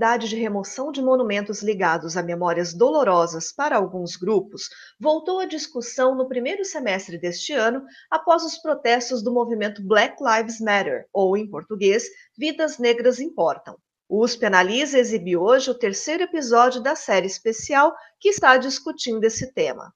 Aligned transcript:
Possibilidade 0.00 0.28
de 0.30 0.36
remoção 0.36 0.90
de 0.90 1.02
monumentos 1.02 1.62
ligados 1.62 2.16
a 2.16 2.22
memórias 2.22 2.72
dolorosas 2.72 3.52
para 3.52 3.76
alguns 3.76 4.16
grupos 4.16 4.70
voltou 4.98 5.40
à 5.40 5.44
discussão 5.44 6.14
no 6.14 6.26
primeiro 6.26 6.64
semestre 6.64 7.18
deste 7.18 7.52
ano, 7.52 7.84
após 8.10 8.42
os 8.42 8.56
protestos 8.56 9.22
do 9.22 9.30
movimento 9.30 9.86
Black 9.86 10.16
Lives 10.22 10.58
Matter, 10.58 11.04
ou, 11.12 11.36
em 11.36 11.46
português, 11.46 12.04
Vidas 12.34 12.78
Negras 12.78 13.20
Importam. 13.20 13.76
O 14.08 14.24
USP 14.24 14.46
Analisa 14.46 14.98
exibe 14.98 15.36
hoje 15.36 15.70
o 15.70 15.78
terceiro 15.78 16.22
episódio 16.22 16.80
da 16.80 16.96
série 16.96 17.26
especial 17.26 17.94
que 18.18 18.30
está 18.30 18.56
discutindo 18.56 19.22
esse 19.24 19.52
tema. 19.52 19.92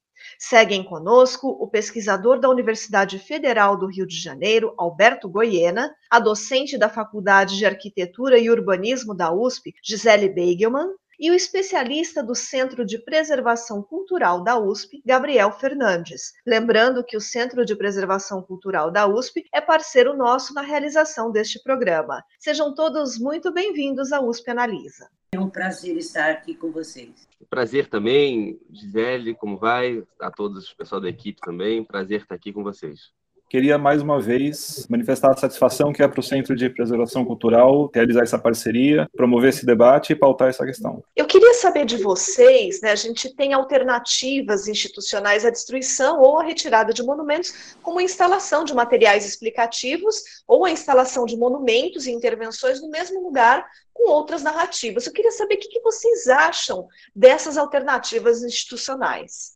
Seguem 0.46 0.84
conosco 0.84 1.48
o 1.48 1.66
pesquisador 1.66 2.38
da 2.38 2.50
Universidade 2.50 3.18
Federal 3.18 3.78
do 3.78 3.86
Rio 3.86 4.06
de 4.06 4.14
Janeiro, 4.14 4.74
Alberto 4.76 5.26
Goiena, 5.26 5.90
a 6.10 6.20
docente 6.20 6.76
da 6.76 6.86
Faculdade 6.86 7.56
de 7.56 7.64
Arquitetura 7.64 8.38
e 8.38 8.50
Urbanismo 8.50 9.14
da 9.14 9.32
USP, 9.32 9.72
Gisele 9.82 10.28
Beigelman, 10.28 10.88
e 11.18 11.30
o 11.30 11.34
especialista 11.34 12.22
do 12.22 12.34
Centro 12.34 12.84
de 12.84 12.98
Preservação 12.98 13.82
Cultural 13.82 14.44
da 14.44 14.58
USP, 14.58 15.00
Gabriel 15.02 15.50
Fernandes. 15.50 16.34
Lembrando 16.46 17.02
que 17.02 17.16
o 17.16 17.22
Centro 17.22 17.64
de 17.64 17.74
Preservação 17.74 18.42
Cultural 18.42 18.90
da 18.90 19.06
USP 19.06 19.46
é 19.50 19.62
parceiro 19.62 20.14
nosso 20.14 20.52
na 20.52 20.60
realização 20.60 21.32
deste 21.32 21.62
programa. 21.62 22.22
Sejam 22.38 22.74
todos 22.74 23.18
muito 23.18 23.50
bem-vindos 23.50 24.12
à 24.12 24.20
USP 24.20 24.50
Analisa. 24.50 25.08
É 25.34 25.40
um 25.40 25.50
prazer 25.50 25.96
estar 25.96 26.30
aqui 26.30 26.54
com 26.54 26.70
vocês. 26.70 27.28
Prazer 27.50 27.88
também, 27.88 28.60
Gisele, 28.70 29.34
como 29.34 29.58
vai? 29.58 30.00
A 30.20 30.30
todos 30.30 30.70
o 30.70 30.76
pessoal 30.76 31.00
da 31.00 31.08
equipe 31.08 31.40
também, 31.40 31.82
prazer 31.82 32.20
estar 32.20 32.36
aqui 32.36 32.52
com 32.52 32.62
vocês. 32.62 33.10
Queria 33.48 33.78
mais 33.78 34.02
uma 34.02 34.20
vez 34.20 34.86
manifestar 34.88 35.30
a 35.30 35.36
satisfação 35.36 35.92
que 35.92 36.02
é 36.02 36.08
para 36.08 36.18
o 36.18 36.22
Centro 36.22 36.56
de 36.56 36.68
Preservação 36.68 37.24
Cultural 37.24 37.90
realizar 37.94 38.22
essa 38.22 38.38
parceria, 38.38 39.08
promover 39.16 39.50
esse 39.50 39.64
debate 39.64 40.12
e 40.12 40.16
pautar 40.16 40.48
essa 40.48 40.64
questão. 40.64 41.04
Eu 41.14 41.26
queria 41.26 41.54
saber 41.54 41.84
de 41.84 41.96
vocês, 41.96 42.80
né? 42.80 42.90
A 42.90 42.96
gente 42.96 43.34
tem 43.34 43.52
alternativas 43.52 44.66
institucionais 44.66 45.44
à 45.44 45.50
destruição 45.50 46.20
ou 46.20 46.40
à 46.40 46.42
retirada 46.42 46.92
de 46.92 47.02
monumentos, 47.02 47.76
como 47.82 48.00
a 48.00 48.02
instalação 48.02 48.64
de 48.64 48.74
materiais 48.74 49.24
explicativos 49.24 50.42
ou 50.48 50.64
a 50.64 50.70
instalação 50.70 51.24
de 51.24 51.36
monumentos 51.36 52.06
e 52.06 52.12
intervenções 52.12 52.80
no 52.80 52.90
mesmo 52.90 53.22
lugar 53.22 53.64
com 53.92 54.10
outras 54.10 54.42
narrativas. 54.42 55.06
Eu 55.06 55.12
queria 55.12 55.30
saber 55.30 55.54
o 55.54 55.58
que 55.58 55.80
vocês 55.80 56.26
acham 56.26 56.88
dessas 57.14 57.56
alternativas 57.56 58.42
institucionais. 58.42 59.54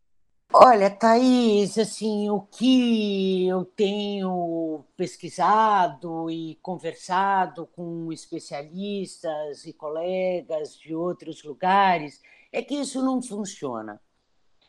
Olha, 0.52 0.90
Thaís, 0.90 1.76
assim, 1.76 2.30
o 2.30 2.40
que 2.40 3.46
eu 3.46 3.66
tenho 3.66 4.82
pesquisado 4.96 6.30
e 6.30 6.58
conversado 6.62 7.66
com 7.66 8.10
especialistas 8.10 9.66
e 9.66 9.74
colegas 9.74 10.76
de 10.78 10.94
outros 10.94 11.44
lugares 11.44 12.22
é 12.50 12.62
que 12.62 12.74
isso 12.74 13.02
não 13.02 13.20
funciona. 13.20 14.00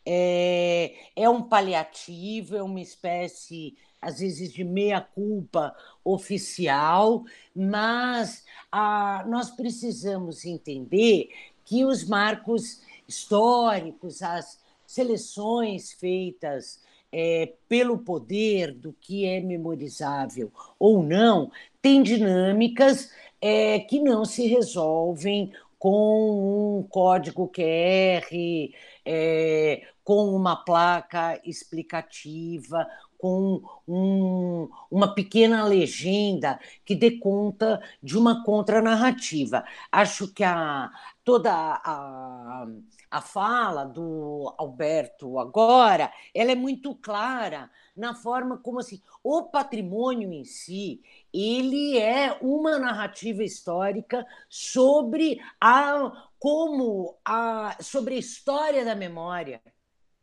É, 0.06 0.94
é 1.16 1.30
um 1.30 1.42
paliativo, 1.42 2.58
é 2.58 2.64
uma 2.64 2.82
espécie, 2.82 3.78
às 4.02 4.20
vezes, 4.20 4.52
de 4.52 4.66
meia-culpa 4.66 5.74
oficial, 6.04 7.24
mas 7.56 8.46
a, 8.70 9.24
nós 9.28 9.50
precisamos 9.52 10.44
entender 10.46 11.30
que 11.64 11.86
os 11.86 12.04
marcos 12.04 12.82
históricos, 13.08 14.22
as 14.22 14.60
seleções 14.90 15.92
feitas 15.92 16.82
é, 17.12 17.54
pelo 17.68 18.00
poder 18.00 18.74
do 18.74 18.92
que 18.92 19.24
é 19.24 19.40
memorizável 19.40 20.52
ou 20.80 21.04
não, 21.04 21.52
tem 21.80 22.02
dinâmicas 22.02 23.12
é, 23.40 23.78
que 23.82 24.00
não 24.00 24.26
se 24.26 24.48
resolvem 24.48 25.54
com 25.78 26.80
um 26.80 26.84
código 26.90 27.48
QR, 27.48 28.28
é, 29.06 29.84
com 30.04 30.36
uma 30.36 30.56
placa 30.56 31.40
explicativa, 31.46 32.88
com 33.16 33.62
um, 33.88 34.68
uma 34.90 35.14
pequena 35.14 35.64
legenda 35.64 36.60
que 36.84 36.96
dê 36.96 37.12
conta 37.12 37.80
de 38.02 38.18
uma 38.18 38.44
contranarrativa. 38.44 39.64
Acho 39.92 40.34
que 40.34 40.44
a, 40.44 40.90
toda 41.24 41.54
a, 41.54 42.64
a 42.64 42.68
fala 43.22 43.86
do 43.86 44.54
Alberto 44.58 45.40
agora, 45.40 46.14
ela 46.34 46.52
é 46.52 46.56
muito 46.56 46.94
clara 46.96 47.70
na 47.96 48.14
forma 48.14 48.58
como 48.58 48.80
assim, 48.80 49.02
o 49.24 49.44
patrimônio 49.44 50.32
em 50.32 50.46
si, 50.46 51.02
ele 51.34 51.98
é 51.98 52.38
uma 52.42 52.78
narrativa 52.78 53.44
histórica 53.44 54.26
sobre 54.48 55.40
a 55.60 56.30
como 56.38 57.18
a 57.26 57.76
sobre 57.82 58.16
a 58.16 58.20
história 58.20 58.86
da 58.86 58.96
memória 58.96 59.62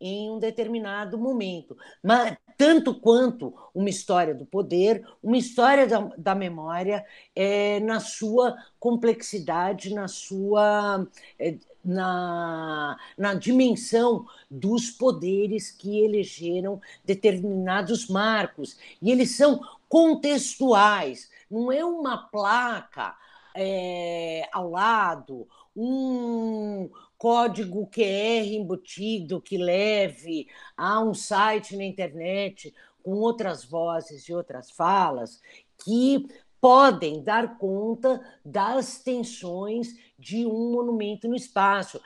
em 0.00 0.30
um 0.30 0.38
determinado 0.38 1.18
momento, 1.18 1.76
mas 2.02 2.36
tanto 2.56 2.94
quanto 2.94 3.54
uma 3.74 3.88
história 3.88 4.34
do 4.34 4.46
poder, 4.46 5.06
uma 5.22 5.36
história 5.36 5.86
da, 5.86 6.00
da 6.16 6.34
memória 6.34 7.04
é, 7.34 7.80
na 7.80 8.00
sua 8.00 8.56
complexidade, 8.78 9.94
na 9.94 10.08
sua 10.08 11.06
é, 11.38 11.58
na, 11.86 12.98
na 13.16 13.34
dimensão 13.34 14.26
dos 14.50 14.90
poderes 14.90 15.70
que 15.70 16.00
elegeram 16.00 16.80
determinados 17.04 18.08
marcos. 18.08 18.76
E 19.00 19.10
eles 19.10 19.36
são 19.36 19.60
contextuais, 19.88 21.30
não 21.48 21.70
é 21.70 21.84
uma 21.84 22.18
placa 22.18 23.16
é, 23.54 24.48
ao 24.52 24.70
lado, 24.70 25.48
um 25.74 26.90
código 27.16 27.86
QR 27.86 28.46
embutido 28.46 29.40
que 29.40 29.56
leve 29.56 30.48
a 30.76 31.00
um 31.00 31.14
site 31.14 31.76
na 31.76 31.84
internet 31.84 32.74
com 33.02 33.12
outras 33.12 33.64
vozes 33.64 34.28
e 34.28 34.34
outras 34.34 34.70
falas 34.70 35.40
que 35.84 36.26
podem 36.60 37.22
dar 37.22 37.58
conta 37.58 38.20
das 38.44 38.98
tensões 39.02 39.94
de 40.18 40.46
um 40.46 40.72
monumento 40.72 41.28
no 41.28 41.34
espaço. 41.34 42.00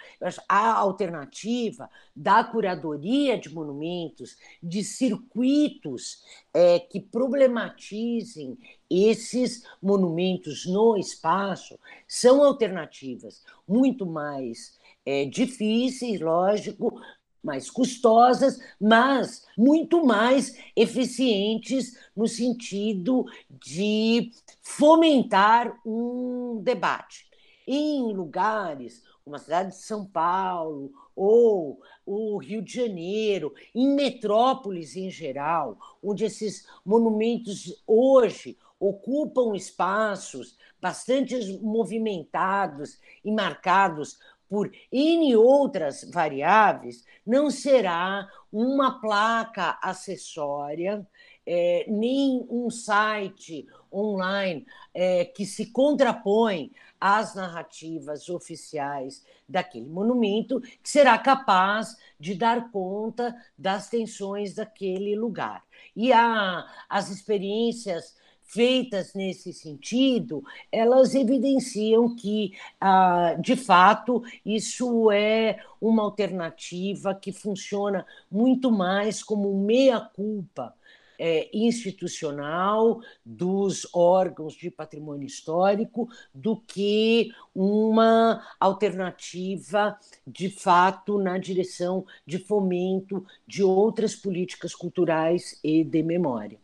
A 0.49 0.73
alternativa 0.73 1.89
da 2.15 2.43
curadoria 2.43 3.39
de 3.39 3.53
monumentos, 3.53 4.37
de 4.63 4.83
circuitos 4.83 6.23
é, 6.53 6.79
que 6.79 7.01
problematizem 7.01 8.59
esses 8.89 9.65
monumentos 9.81 10.67
no 10.67 10.97
espaço, 10.97 11.79
são 12.07 12.43
alternativas 12.43 13.45
muito 13.67 14.05
mais 14.05 14.79
é, 15.07 15.25
difíceis, 15.25 16.21
lógico, 16.21 17.01
mais 17.43 17.71
custosas, 17.71 18.59
mas 18.81 19.47
muito 19.57 20.05
mais 20.05 20.57
eficientes 20.77 21.97
no 22.15 22.29
sentido 22.29 23.25
de 23.49 24.31
fomentar 24.63 25.79
um 25.85 26.61
debate. 26.63 27.29
Em 27.67 28.13
lugares 28.13 29.03
como 29.25 29.37
a 29.37 29.39
cidade 29.39 29.71
de 29.71 29.77
São 29.77 30.05
Paulo 30.05 30.93
ou 31.15 31.81
o 32.05 32.39
Rio 32.39 32.63
de 32.63 32.73
Janeiro, 32.75 33.55
em 33.75 33.95
metrópoles 33.95 34.97
em 34.97 35.11
geral, 35.11 35.79
onde 36.03 36.25
esses 36.25 36.67
monumentos 36.85 37.83
hoje 37.87 38.59
ocupam 38.79 39.55
espaços 39.55 40.57
bastante 40.81 41.37
movimentados 41.63 42.99
e 43.23 43.31
marcados 43.31 44.19
por 44.51 44.69
N 44.91 45.37
outras 45.37 46.03
variáveis, 46.11 47.05
não 47.25 47.53
será 47.53 48.29
uma 48.53 49.01
placa 49.01 49.79
acessória, 49.81 51.07
é, 51.47 51.87
nem 51.89 52.45
um 52.51 52.69
site 52.69 53.65
online 53.93 54.67
é, 54.93 55.25
que 55.25 55.47
se 55.47 55.67
contrapõe 55.67 56.73
às 57.01 57.37
narrativas 57.37 58.29
oficiais 58.29 59.25
daquele 59.49 59.89
monumento, 59.89 60.61
que 60.61 60.91
será 60.91 61.17
capaz 61.17 61.97
de 62.19 62.35
dar 62.35 62.73
conta 62.73 63.35
das 63.57 63.89
tensões 63.89 64.57
daquele 64.57 65.15
lugar. 65.15 65.65
E 65.95 66.13
a, 66.13 66.67
as 66.89 67.09
experiências 67.09 68.17
feitas 68.53 69.15
nesse 69.15 69.53
sentido, 69.53 70.43
elas 70.73 71.15
evidenciam 71.15 72.15
que, 72.15 72.53
ah, 72.81 73.37
de 73.41 73.55
fato, 73.57 74.23
isso 74.45 75.11
é 75.11 75.59
uma 75.81 76.03
alternativa 76.03 77.15
que 77.15 77.33
funciona 77.33 78.05
muito 78.31 78.71
mais 78.71 79.23
como 79.23 79.57
meia-culpa 79.57 80.75
é, 81.21 81.51
institucional 81.53 83.01
dos 83.25 83.87
órgãos 83.95 84.55
de 84.55 84.71
patrimônio 84.71 85.27
histórico 85.27 86.09
do 86.35 86.57
que 86.57 87.31
uma 87.55 88.43
alternativa 88.59 89.99
de 90.27 90.49
fato 90.49 91.19
na 91.19 91.37
direção 91.37 92.07
de 92.27 92.39
fomento 92.39 93.25
de 93.47 93.63
outras 93.63 94.17
políticas 94.17 94.75
culturais 94.75 95.61
e 95.63 95.85
de 95.85 96.03
memória. 96.03 96.59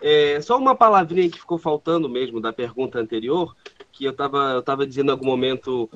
É, 0.00 0.40
só 0.40 0.58
uma 0.58 0.74
palavrinha 0.74 1.30
que 1.30 1.38
ficou 1.38 1.58
faltando 1.58 2.08
mesmo 2.08 2.40
da 2.40 2.52
pergunta 2.52 2.98
anterior, 2.98 3.56
que 3.92 4.04
eu 4.04 4.10
estava 4.10 4.52
eu 4.52 4.62
tava 4.62 4.86
dizendo 4.86 5.08
em 5.08 5.12
algum 5.12 5.26
momento, 5.26 5.90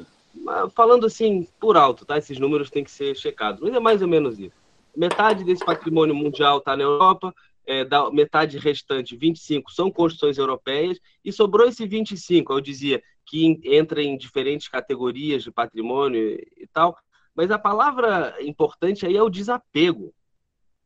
falando 0.75 1.07
assim 1.07 1.47
por 1.61 1.77
alto, 1.77 2.07
tá? 2.07 2.17
Esses 2.17 2.39
números 2.39 2.71
têm 2.71 2.83
que 2.83 2.91
ser 2.91 3.15
checados, 3.15 3.61
mas 3.61 3.75
é 3.75 3.81
mais 3.81 4.01
ou 4.01 4.09
menos 4.09 4.39
isso. 4.39 4.57
Metade 4.97 5.45
desse 5.45 5.65
patrimônio 5.65 6.15
mundial 6.15 6.59
está 6.59 6.77
na 6.77 6.83
Europa, 6.83 7.35
é, 7.67 7.85
da 7.85 8.11
metade 8.11 8.59
restante, 8.59 9.17
25, 9.17 9.71
são 9.71 9.91
construções 9.91 10.39
europeias, 10.39 10.99
e 11.25 11.31
sobrou 11.31 11.69
esse 11.69 11.87
25, 11.87 12.53
eu 12.53 12.61
dizia, 12.61 13.03
que 13.25 13.61
entra 13.65 14.03
em 14.03 14.17
diferentes 14.17 14.67
categorias 14.67 15.45
de 15.45 15.53
patrimônio 15.53 16.37
e 16.57 16.67
tal, 16.73 16.97
mas 17.35 17.51
a 17.51 17.59
palavra 17.59 18.35
importante 18.41 19.07
aí 19.07 19.17
é 19.17 19.23
o 19.23 19.31
desapego, 19.31 20.13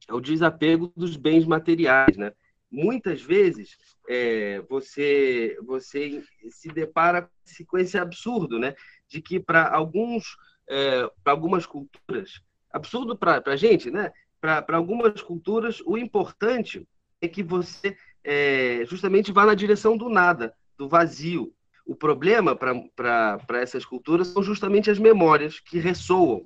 é 0.06 0.12
o 0.12 0.20
desapego 0.20 0.92
dos 0.94 1.16
bens 1.16 1.46
materiais, 1.46 2.16
né? 2.18 2.32
Muitas 2.74 3.22
vezes 3.22 3.76
é, 4.08 4.60
você 4.68 5.56
você 5.62 6.22
se 6.50 6.68
depara 6.68 7.30
com 7.68 7.78
esse 7.78 7.96
absurdo, 7.96 8.58
né? 8.58 8.74
De 9.08 9.22
que 9.22 9.38
para 9.38 9.68
alguns 9.72 10.36
é, 10.68 11.08
para 11.22 11.32
algumas 11.32 11.66
culturas 11.66 12.42
absurdo 12.74 13.16
para 13.16 13.40
a 13.46 13.56
gente, 13.56 13.90
né? 13.90 14.12
Para 14.40 14.76
algumas 14.76 15.22
culturas, 15.22 15.80
o 15.86 15.96
importante 15.96 16.86
é 17.20 17.28
que 17.28 17.42
você 17.42 17.96
é, 18.24 18.84
justamente 18.86 19.30
vá 19.30 19.46
na 19.46 19.54
direção 19.54 19.96
do 19.96 20.08
nada, 20.08 20.52
do 20.76 20.88
vazio. 20.88 21.54
O 21.86 21.94
problema 21.94 22.56
para 22.56 23.38
essas 23.60 23.84
culturas 23.84 24.28
são 24.28 24.42
justamente 24.42 24.90
as 24.90 24.98
memórias 24.98 25.60
que 25.60 25.78
ressoam. 25.78 26.44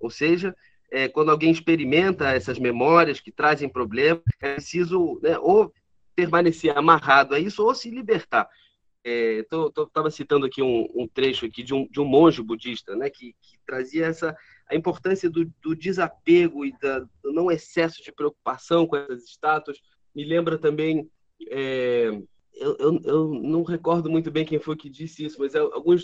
Ou 0.00 0.10
seja, 0.10 0.56
é, 0.96 1.08
quando 1.08 1.30
alguém 1.30 1.50
experimenta 1.50 2.30
essas 2.30 2.58
memórias 2.58 3.20
que 3.20 3.30
trazem 3.30 3.68
problemas, 3.68 4.22
é 4.40 4.54
preciso 4.54 5.20
né, 5.22 5.38
ou 5.38 5.70
permanecer 6.14 6.74
amarrado 6.74 7.34
a 7.34 7.38
isso 7.38 7.62
ou 7.62 7.74
se 7.74 7.90
libertar. 7.90 8.48
Estava 9.04 10.08
é, 10.08 10.10
citando 10.10 10.46
aqui 10.46 10.62
um, 10.62 10.88
um, 10.94 11.06
trecho 11.06 11.44
aqui 11.44 11.62
de 11.62 11.74
um, 11.74 11.86
de 11.86 12.00
um 12.00 12.06
monge 12.06 12.42
budista, 12.42 12.96
né, 12.96 13.10
que, 13.10 13.34
que 13.42 13.58
trazia 13.66 14.06
essa 14.06 14.34
a 14.70 14.74
importância 14.74 15.28
do, 15.28 15.44
do 15.60 15.76
desapego 15.76 16.64
e 16.64 16.72
da, 16.80 17.00
do 17.22 17.30
não 17.30 17.50
excesso 17.50 18.02
de 18.02 18.10
preocupação 18.10 18.86
com 18.86 18.96
essas 18.96 19.24
estátuas. 19.24 19.78
Me 20.14 20.24
lembra 20.24 20.56
também, 20.56 21.10
é, 21.50 22.08
eu, 22.54 22.76
eu, 22.78 23.00
eu, 23.04 23.34
não 23.34 23.62
recordo 23.64 24.08
muito 24.08 24.30
bem 24.30 24.46
quem 24.46 24.58
foi 24.58 24.74
que 24.74 24.88
disse 24.88 25.26
isso, 25.26 25.36
mas 25.38 25.54
é 25.54 25.58
algum 25.58 25.94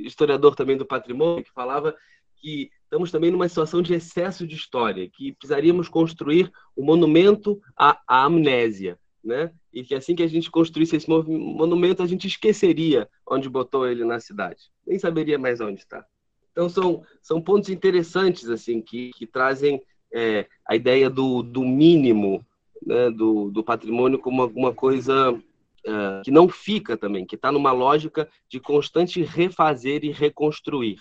historiador 0.00 0.56
também 0.56 0.76
do 0.76 0.84
patrimônio 0.84 1.44
que 1.44 1.52
falava 1.52 1.94
que 2.34 2.68
estamos 2.90 3.12
também 3.12 3.30
numa 3.30 3.48
situação 3.48 3.80
de 3.80 3.94
excesso 3.94 4.44
de 4.44 4.56
história, 4.56 5.08
que 5.08 5.32
precisaríamos 5.32 5.88
construir 5.88 6.50
um 6.76 6.84
monumento 6.84 7.62
à, 7.76 8.00
à 8.04 8.24
amnésia, 8.24 8.98
né? 9.22 9.52
E 9.72 9.84
que 9.84 9.94
assim 9.94 10.16
que 10.16 10.24
a 10.24 10.26
gente 10.26 10.50
construísse 10.50 10.96
esse 10.96 11.08
monumento, 11.08 12.02
a 12.02 12.06
gente 12.06 12.26
esqueceria 12.26 13.08
onde 13.24 13.48
botou 13.48 13.86
ele 13.86 14.04
na 14.04 14.18
cidade. 14.18 14.72
Nem 14.84 14.98
saberia 14.98 15.38
mais 15.38 15.60
onde 15.60 15.78
está. 15.78 16.04
Então 16.50 16.68
são, 16.68 17.04
são 17.22 17.40
pontos 17.40 17.70
interessantes 17.70 18.48
assim 18.48 18.82
que, 18.82 19.12
que 19.12 19.24
trazem 19.24 19.80
é, 20.12 20.48
a 20.66 20.74
ideia 20.74 21.08
do, 21.08 21.44
do 21.44 21.64
mínimo 21.64 22.44
né, 22.84 23.08
do, 23.08 23.52
do 23.52 23.62
patrimônio 23.62 24.18
como 24.18 24.42
alguma 24.42 24.74
coisa 24.74 25.30
uh, 25.32 26.22
que 26.24 26.32
não 26.32 26.48
fica 26.48 26.96
também, 26.96 27.24
que 27.24 27.36
está 27.36 27.52
numa 27.52 27.70
lógica 27.70 28.28
de 28.48 28.58
constante 28.58 29.22
refazer 29.22 30.04
e 30.04 30.10
reconstruir. 30.10 30.98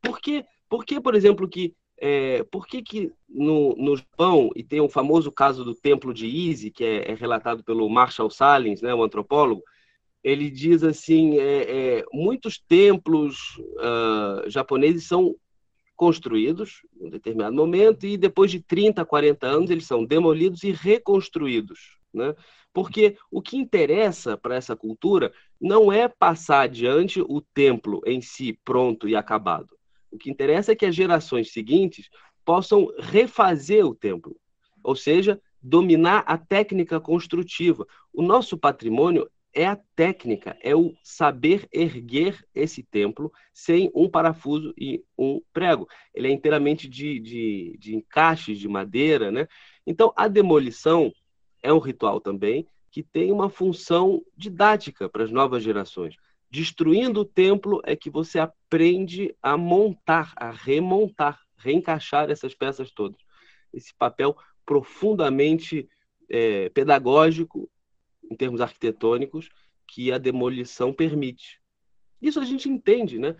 Por 0.00 0.20
que, 0.20 0.44
por, 0.68 0.84
que, 0.84 1.00
por 1.00 1.14
exemplo, 1.14 1.48
que 1.48 1.74
é, 1.98 2.42
por 2.44 2.66
que, 2.66 2.82
que 2.82 3.12
no, 3.28 3.74
no 3.76 3.96
Japão, 3.96 4.50
e 4.54 4.62
tem 4.62 4.80
o 4.80 4.88
famoso 4.88 5.30
caso 5.30 5.64
do 5.64 5.74
Templo 5.74 6.12
de 6.12 6.26
Ise, 6.26 6.70
que 6.70 6.84
é, 6.84 7.10
é 7.10 7.14
relatado 7.14 7.62
pelo 7.64 7.88
Marshall 7.88 8.30
Salins, 8.30 8.82
né, 8.82 8.94
o 8.94 9.02
antropólogo, 9.02 9.62
ele 10.22 10.50
diz 10.50 10.82
assim: 10.82 11.38
é, 11.38 11.98
é, 11.98 12.04
muitos 12.12 12.58
templos 12.58 13.56
uh, 13.58 14.48
japoneses 14.48 15.06
são 15.06 15.36
construídos 15.94 16.80
em 16.98 17.06
um 17.06 17.10
determinado 17.10 17.54
momento 17.54 18.06
e 18.06 18.16
depois 18.16 18.50
de 18.50 18.60
30, 18.60 19.04
40 19.04 19.46
anos 19.46 19.70
eles 19.70 19.86
são 19.86 20.04
demolidos 20.04 20.64
e 20.64 20.72
reconstruídos. 20.72 21.98
Né? 22.12 22.34
Porque 22.72 23.16
o 23.30 23.40
que 23.40 23.56
interessa 23.56 24.36
para 24.36 24.56
essa 24.56 24.74
cultura 24.74 25.32
não 25.60 25.92
é 25.92 26.08
passar 26.08 26.62
adiante 26.62 27.20
o 27.20 27.40
templo 27.40 28.02
em 28.04 28.20
si 28.20 28.58
pronto 28.64 29.08
e 29.08 29.14
acabado. 29.14 29.68
O 30.14 30.18
que 30.18 30.30
interessa 30.30 30.70
é 30.70 30.76
que 30.76 30.86
as 30.86 30.94
gerações 30.94 31.52
seguintes 31.52 32.08
possam 32.44 32.88
refazer 33.00 33.84
o 33.84 33.94
templo, 33.94 34.36
ou 34.80 34.94
seja, 34.94 35.40
dominar 35.60 36.20
a 36.20 36.38
técnica 36.38 37.00
construtiva. 37.00 37.84
O 38.12 38.22
nosso 38.22 38.56
patrimônio 38.56 39.28
é 39.52 39.66
a 39.66 39.76
técnica, 39.96 40.56
é 40.62 40.74
o 40.74 40.94
saber 41.02 41.66
erguer 41.72 42.46
esse 42.54 42.80
templo 42.80 43.32
sem 43.52 43.90
um 43.92 44.08
parafuso 44.08 44.72
e 44.78 45.02
um 45.18 45.40
prego. 45.52 45.88
Ele 46.14 46.28
é 46.28 46.30
inteiramente 46.30 46.88
de, 46.88 47.18
de, 47.18 47.76
de 47.80 47.96
encaixes 47.96 48.58
de 48.58 48.68
madeira, 48.68 49.32
né? 49.32 49.48
Então, 49.84 50.12
a 50.16 50.28
demolição 50.28 51.12
é 51.60 51.72
um 51.72 51.78
ritual 51.78 52.20
também 52.20 52.68
que 52.88 53.02
tem 53.02 53.32
uma 53.32 53.50
função 53.50 54.22
didática 54.36 55.08
para 55.08 55.24
as 55.24 55.30
novas 55.32 55.64
gerações. 55.64 56.14
Destruindo 56.50 57.20
o 57.20 57.24
templo 57.24 57.80
é 57.84 57.96
que 57.96 58.10
você 58.10 58.38
aprende 58.38 59.34
a 59.42 59.56
montar, 59.56 60.32
a 60.36 60.50
remontar, 60.50 61.40
reencaixar 61.56 62.30
essas 62.30 62.54
peças 62.54 62.90
todas. 62.92 63.20
Esse 63.72 63.92
papel 63.94 64.36
profundamente 64.64 65.88
é, 66.28 66.68
pedagógico 66.70 67.70
em 68.30 68.36
termos 68.36 68.60
arquitetônicos, 68.60 69.50
que 69.86 70.10
a 70.10 70.18
demolição 70.18 70.92
permite. 70.92 71.60
Isso 72.20 72.40
a 72.40 72.44
gente 72.44 72.68
entende, 72.68 73.18
né? 73.18 73.36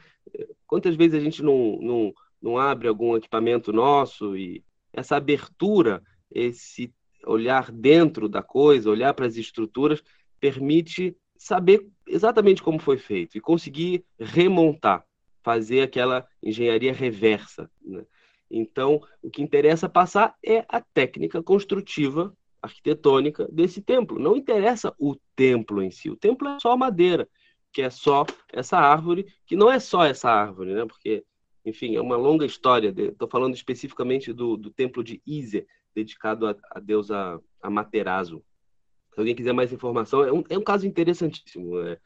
Quantas 0.67 0.95
vezes 0.95 1.15
a 1.15 1.21
gente 1.21 1.43
não, 1.43 1.79
não, 1.81 2.15
não 2.41 2.59
abre 2.59 2.87
algum 2.87 3.17
equipamento 3.17 3.73
nosso 3.73 4.37
e 4.37 4.63
essa 4.93 5.17
abertura, 5.17 6.03
esse 6.31 6.93
olhar 7.27 7.73
dentro 7.73 8.29
da 8.29 8.43
coisa, 8.43 8.91
olhar 8.91 9.15
para 9.15 9.27
as 9.27 9.37
estruturas, 9.37 10.03
permite 10.39 11.17
saber 11.37 11.87
exatamente 12.07 12.63
como 12.63 12.79
foi 12.79 12.99
feito 12.99 13.37
e 13.37 13.41
conseguir 13.41 14.05
remontar, 14.19 15.05
fazer 15.43 15.83
aquela 15.83 16.27
engenharia 16.43 16.93
reversa. 16.93 17.71
Né? 17.83 18.05
Então, 18.51 19.01
o 19.23 19.31
que 19.31 19.43
interessa 19.43 19.89
passar 19.89 20.35
é 20.45 20.65
a 20.69 20.81
técnica 20.81 21.43
construtiva 21.43 22.35
arquitetônica 22.63 23.47
desse 23.53 23.83
templo. 23.83 24.19
Não 24.19 24.37
interessa 24.37 24.95
o 24.99 25.17
templo 25.37 25.83
em 25.83 25.91
si. 25.91 26.11
O 26.11 26.17
templo 26.17 26.49
é 26.49 26.59
só 26.61 26.77
madeira, 26.77 27.29
que 27.73 27.83
é 27.83 27.91
só 27.91 28.25
essa 28.53 28.79
árvore, 28.79 29.27
que 29.47 29.57
não 29.57 29.71
é 29.71 29.79
só 29.79 30.05
essa 30.05 30.31
árvore, 30.31 30.73
né? 30.73 30.87
Porque, 30.87 31.25
enfim, 31.65 31.95
é 31.97 32.01
uma 32.01 32.17
longa 32.17 32.47
história. 32.47 32.95
Estou 32.97 33.29
falando 33.29 33.55
especificamente 33.55 34.33
do, 34.33 34.57
do 34.57 34.71
templo 34.71 35.05
de 35.05 35.21
Ise, 35.27 35.67
dedicado 35.95 36.47
a, 36.47 36.57
a 36.71 36.81
deusa 36.81 37.41
Amaterasu. 37.61 38.43
Se 39.15 39.21
alguém 39.21 39.35
quiser 39.35 39.53
mais 39.53 39.73
informação, 39.73 40.25
é 40.25 40.33
um, 40.33 40.45
é 40.49 40.59
um 40.59 40.63
caso 40.63 40.87
interessantíssimo. 40.87 41.79
É, 41.81 41.99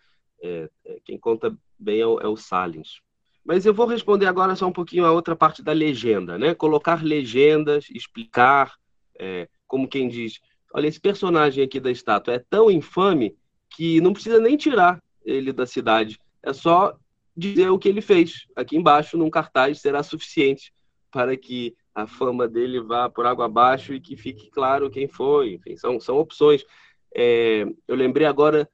é, 0.43 0.71
é, 0.85 0.99
quem 1.05 1.19
conta 1.19 1.57
bem 1.79 2.01
é 2.01 2.07
o, 2.07 2.21
é 2.21 2.29
o 2.29 2.37
Salins. 2.37 3.01
Mas 3.45 3.65
eu 3.65 3.73
vou 3.73 3.87
responder 3.87 4.27
agora 4.27 4.55
só 4.55 4.67
um 4.67 4.73
pouquinho 4.73 5.07
a 5.07 5.13
outra 5.13 5.35
parte 5.35 5.63
da 5.63 5.73
legenda, 5.73 6.37
né? 6.37 6.55
Colocar 6.55 7.03
legendas, 7.03 7.87
explicar, 7.91 8.75
é, 9.19 9.49
como 9.67 9.89
quem 9.89 10.07
diz, 10.07 10.39
olha, 10.73 10.87
esse 10.87 11.01
personagem 11.01 11.65
aqui 11.65 11.81
da 11.81 11.91
estátua 11.91 12.35
é 12.35 12.45
tão 12.51 12.71
infame 12.71 13.35
que 13.71 14.01
não 14.01 14.13
precisa 14.13 14.39
nem 14.39 14.57
tirar 14.57 15.03
ele 15.25 15.53
da 15.53 15.67
cidade. 15.67 16.19
É 16.43 16.53
só 16.53 16.95
dizer 17.35 17.71
o 17.71 17.79
que 17.79 17.89
ele 17.89 18.03
fez. 18.03 18.47
Aqui 18.55 18.77
embaixo, 18.77 19.17
num 19.17 19.31
cartaz, 19.31 19.81
será 19.81 20.03
suficiente 20.03 20.73
para 21.11 21.37
que 21.37 21.75
a 21.95 22.07
fama 22.07 22.47
dele 22.47 22.81
vá 22.81 23.09
por 23.09 23.27
água 23.27 23.47
abaixo 23.47 23.93
e 23.95 24.01
que 24.01 24.17
fique 24.17 24.51
claro 24.51 24.91
quem 24.91 25.09
foi. 25.09 25.55
Enfim, 25.55 25.77
são, 25.77 25.99
são 25.99 26.19
opções. 26.19 26.65
É, 27.15 27.67
eu 27.87 27.97
lembrei 27.97 28.27
agora, 28.27 28.69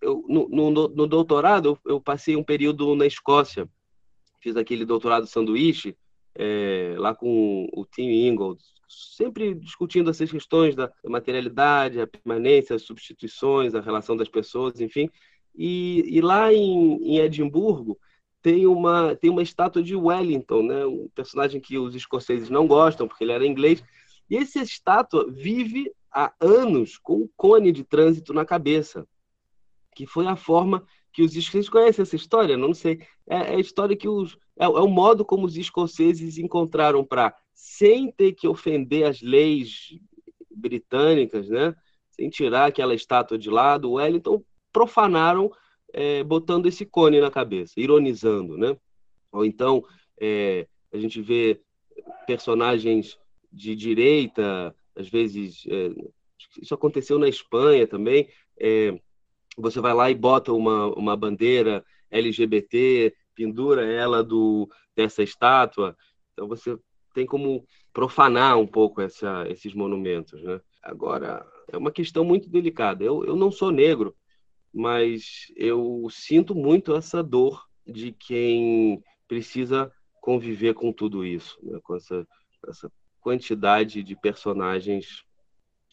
eu, 0.00 0.24
no, 0.28 0.48
no, 0.48 0.70
no, 0.88 1.06
doutorado, 1.06 1.78
eu, 1.84 2.00
passei 2.00 2.36
um 2.36 2.44
período 2.44 2.94
na 2.94 3.06
Escócia. 3.06 3.68
Fiz 4.40 4.56
aquele 4.56 4.84
doutorado 4.84 5.26
sanduíche 5.26 5.96
é, 6.34 6.94
lá 6.98 7.14
com 7.14 7.66
o 7.72 7.84
Tim 7.86 8.08
Ingold, 8.26 8.60
sempre 8.88 9.54
discutindo 9.54 10.10
essas 10.10 10.30
questões 10.30 10.74
da 10.74 10.90
materialidade, 11.04 12.00
a 12.00 12.06
permanência, 12.06 12.76
as 12.76 12.82
substituições, 12.82 13.74
a 13.74 13.80
relação 13.80 14.16
das 14.16 14.28
pessoas, 14.28 14.80
enfim. 14.80 15.08
E, 15.54 16.04
e 16.06 16.20
lá 16.20 16.52
em, 16.52 16.96
em, 17.02 17.18
Edimburgo 17.18 17.98
tem 18.42 18.66
uma, 18.66 19.14
tem 19.16 19.30
uma 19.30 19.42
estátua 19.42 19.82
de 19.82 19.94
Wellington, 19.94 20.62
né? 20.62 20.84
um 20.84 21.08
personagem 21.14 21.60
que 21.60 21.78
os 21.78 21.94
escoceses 21.94 22.50
não 22.50 22.66
gostam, 22.66 23.06
porque 23.06 23.24
ele 23.24 23.32
era 23.32 23.46
inglês. 23.46 23.82
E 24.28 24.36
essa 24.36 24.60
estátua 24.60 25.30
vive 25.30 25.90
há 26.14 26.32
anos 26.40 26.96
com 26.96 27.22
um 27.22 27.28
cone 27.36 27.72
de 27.72 27.82
trânsito 27.82 28.32
na 28.32 28.44
cabeça, 28.44 29.06
que 29.94 30.06
foi 30.06 30.26
a 30.26 30.36
forma 30.36 30.86
que 31.12 31.22
os 31.22 31.34
escoceses 31.36 31.68
conhecem 31.68 32.02
essa 32.02 32.16
história, 32.16 32.56
não 32.56 32.72
sei, 32.72 33.00
é, 33.26 33.36
é 33.36 33.54
a 33.56 33.60
história 33.60 33.96
que 33.96 34.08
os 34.08 34.38
é, 34.56 34.64
é 34.64 34.68
o 34.68 34.88
modo 34.88 35.24
como 35.24 35.46
os 35.46 35.56
escoceses 35.56 36.38
encontraram 36.38 37.04
para 37.04 37.34
sem 37.52 38.10
ter 38.10 38.32
que 38.32 38.46
ofender 38.46 39.04
as 39.04 39.20
leis 39.20 39.98
britânicas, 40.50 41.48
né? 41.48 41.74
Sem 42.10 42.30
tirar 42.30 42.66
aquela 42.66 42.94
estátua 42.94 43.36
de 43.36 43.50
lado, 43.50 43.90
o 43.90 43.94
Wellington 43.94 44.42
profanaram 44.72 45.50
é, 45.92 46.22
botando 46.22 46.66
esse 46.66 46.84
cone 46.84 47.20
na 47.20 47.30
cabeça, 47.30 47.74
ironizando, 47.76 48.56
né? 48.56 48.76
Ou 49.32 49.44
então 49.44 49.84
é, 50.20 50.66
a 50.92 50.98
gente 50.98 51.20
vê 51.20 51.60
personagens 52.26 53.18
de 53.52 53.74
direita, 53.74 54.74
às 54.96 55.08
vezes 55.08 55.64
é, 55.68 55.90
isso 56.60 56.74
aconteceu 56.74 57.18
na 57.18 57.28
Espanha 57.28 57.86
também. 57.86 58.28
É, 58.58 58.98
você 59.56 59.80
vai 59.80 59.94
lá 59.94 60.10
e 60.10 60.14
bota 60.14 60.52
uma, 60.52 60.86
uma 60.94 61.16
bandeira 61.16 61.84
LGBT, 62.10 63.14
pendura 63.34 63.84
ela 63.84 64.22
do 64.22 64.68
dessa 64.96 65.22
estátua. 65.22 65.96
Então 66.32 66.48
você 66.48 66.78
tem 67.14 67.26
como 67.26 67.66
profanar 67.92 68.58
um 68.58 68.66
pouco 68.66 69.00
essa, 69.00 69.46
esses 69.48 69.72
monumentos, 69.74 70.42
né? 70.42 70.60
Agora 70.82 71.46
é 71.68 71.76
uma 71.76 71.90
questão 71.90 72.24
muito 72.24 72.48
delicada. 72.48 73.04
Eu, 73.04 73.24
eu 73.24 73.36
não 73.36 73.50
sou 73.50 73.70
negro, 73.70 74.14
mas 74.72 75.52
eu 75.56 76.06
sinto 76.10 76.54
muito 76.54 76.94
essa 76.94 77.22
dor 77.22 77.64
de 77.86 78.12
quem 78.12 79.02
precisa 79.28 79.92
conviver 80.20 80.74
com 80.74 80.92
tudo 80.92 81.24
isso, 81.24 81.58
né? 81.62 81.78
com 81.82 81.94
essa, 81.96 82.26
essa 82.66 82.90
quantidade 83.24 84.02
de 84.02 84.14
personagens 84.14 85.24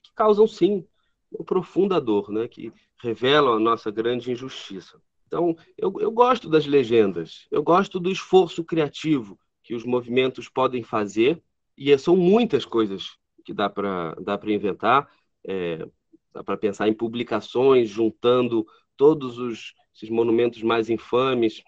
que 0.04 0.12
causam, 0.14 0.46
sim, 0.46 0.86
uma 1.32 1.46
profunda 1.46 2.00
dor, 2.00 2.30
né? 2.30 2.48
que 2.48 2.74
revelam 3.02 3.54
a 3.54 3.60
nossa 3.60 3.90
grande 3.90 4.32
injustiça. 4.32 5.02
Então, 5.26 5.56
eu, 5.78 5.94
eu 6.00 6.12
gosto 6.12 6.50
das 6.50 6.66
legendas, 6.68 7.48
eu 7.50 7.64
gosto 7.64 8.00
do 8.00 8.12
esforço 8.12 8.66
criativo 8.66 9.40
que 9.64 9.74
os 9.74 9.86
movimentos 9.86 10.50
podem 10.50 10.84
fazer, 10.84 11.42
e 11.78 11.98
são 11.98 12.18
muitas 12.18 12.66
coisas 12.66 13.18
que 13.46 13.54
dá 13.54 13.70
para 13.70 14.14
dá 14.16 14.38
inventar. 14.46 15.10
É, 15.48 15.88
Dá 16.34 16.44
para 16.44 16.58
pensar 16.58 16.88
em 16.88 16.94
publicações 16.94 17.90
juntando 17.90 18.66
todos 18.96 19.38
os, 19.38 19.74
esses 19.94 20.10
monumentos 20.10 20.64
mais 20.64 20.90
infames. 20.90 21.62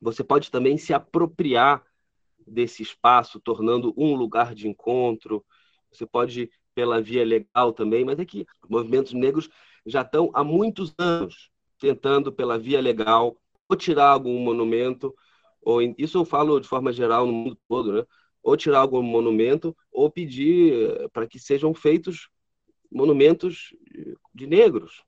Você 0.00 0.24
pode 0.24 0.50
também 0.50 0.78
se 0.78 0.94
apropriar 0.94 1.84
desse 2.46 2.82
espaço, 2.82 3.40
tornando 3.40 3.92
um 3.96 4.14
lugar 4.14 4.54
de 4.54 4.68
encontro. 4.68 5.44
Você 5.90 6.06
pode 6.06 6.50
pela 6.74 7.00
via 7.00 7.24
legal 7.24 7.72
também, 7.72 8.04
mas 8.04 8.18
é 8.18 8.24
que 8.24 8.46
movimentos 8.68 9.12
negros 9.12 9.48
já 9.84 10.02
estão 10.02 10.30
há 10.34 10.44
muitos 10.44 10.94
anos 10.98 11.50
tentando 11.78 12.32
pela 12.32 12.58
via 12.58 12.80
legal 12.80 13.36
ou 13.68 13.76
tirar 13.76 14.10
algum 14.10 14.38
monumento, 14.38 15.14
ou 15.62 15.80
isso 15.98 16.18
eu 16.18 16.24
falo 16.24 16.60
de 16.60 16.68
forma 16.68 16.92
geral 16.92 17.26
no 17.26 17.32
mundo 17.32 17.58
todo, 17.68 17.92
né? 17.92 18.04
Ou 18.42 18.56
tirar 18.56 18.80
algum 18.80 19.02
monumento 19.02 19.76
ou 19.90 20.10
pedir 20.10 20.72
eh, 20.72 21.08
para 21.08 21.26
que 21.26 21.38
sejam 21.38 21.74
feitos 21.74 22.28
monumentos 22.90 23.74
de 24.32 24.46
negros. 24.46 25.02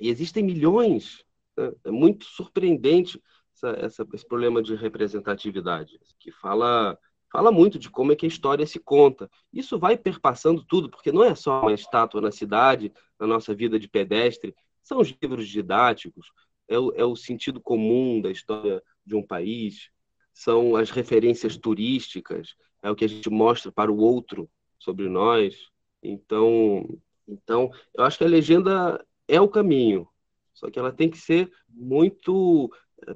E 0.00 0.08
existem 0.08 0.42
milhões. 0.42 1.22
Né? 1.56 1.72
É 1.84 1.90
muito 1.90 2.24
surpreendente 2.24 3.20
essa, 3.56 3.70
essa, 3.80 4.06
esse 4.12 4.26
problema 4.26 4.62
de 4.62 4.74
representatividade, 4.74 5.98
que 6.18 6.30
fala, 6.30 6.98
fala 7.32 7.50
muito 7.50 7.78
de 7.78 7.90
como 7.90 8.12
é 8.12 8.16
que 8.16 8.26
a 8.26 8.28
história 8.28 8.66
se 8.66 8.78
conta. 8.78 9.30
Isso 9.52 9.78
vai 9.78 9.96
perpassando 9.96 10.62
tudo, 10.64 10.90
porque 10.90 11.10
não 11.10 11.24
é 11.24 11.34
só 11.34 11.62
uma 11.62 11.72
estátua 11.72 12.20
na 12.20 12.30
cidade, 12.30 12.92
na 13.18 13.26
nossa 13.26 13.54
vida 13.54 13.78
de 13.78 13.88
pedestre, 13.88 14.54
são 14.82 15.00
os 15.00 15.12
livros 15.20 15.48
didáticos, 15.48 16.30
é 16.68 16.78
o, 16.78 16.92
é 16.94 17.04
o 17.04 17.16
sentido 17.16 17.60
comum 17.60 18.20
da 18.20 18.30
história 18.30 18.82
de 19.04 19.16
um 19.16 19.22
país, 19.26 19.90
são 20.32 20.76
as 20.76 20.90
referências 20.90 21.56
turísticas, 21.56 22.54
é 22.82 22.90
o 22.90 22.94
que 22.94 23.04
a 23.04 23.08
gente 23.08 23.30
mostra 23.30 23.72
para 23.72 23.90
o 23.90 23.98
outro 23.98 24.48
sobre 24.78 25.08
nós. 25.08 25.56
Então, 26.02 26.86
então, 27.26 27.70
eu 27.94 28.04
acho 28.04 28.18
que 28.18 28.24
a 28.24 28.28
legenda 28.28 29.04
é 29.26 29.40
o 29.40 29.48
caminho, 29.48 30.06
só 30.52 30.70
que 30.70 30.78
ela 30.78 30.92
tem 30.92 31.10
que 31.10 31.18
ser 31.18 31.50
muito, 31.68 32.70